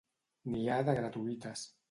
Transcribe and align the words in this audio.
N'hi 0.53 0.63
ha 0.69 0.79
de 0.89 0.97
gratuïtes. 1.01 1.69